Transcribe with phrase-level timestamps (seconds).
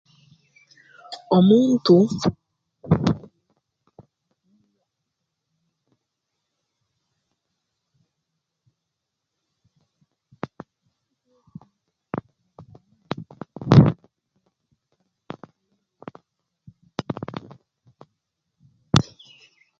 [1.35, 1.95] Omuntu